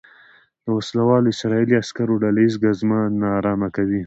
د 0.63 0.67
وسلوالو 0.77 1.31
اسرائیلي 1.33 1.75
عسکرو 1.81 2.19
ډله 2.23 2.39
ییزه 2.43 2.59
ګزمه 2.63 2.99
نا 3.19 3.27
ارامه 3.39 3.69
کوي. 3.75 3.99